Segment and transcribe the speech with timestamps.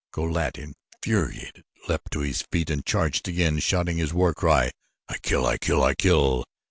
[0.11, 4.71] Go lat, infuriated, leaped to his feet and charged again, shouting his war cry:
[5.07, 5.45] "I kill!
[5.45, 5.83] I kill!
[5.83, 6.43] I kill!"